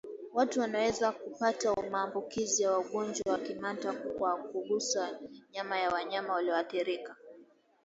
[0.33, 5.19] Watu wanaweza kupata maambukizi ya ugonjwa wa kimeta kwa kugusa
[5.53, 7.15] nyama ya wanyama walioathirika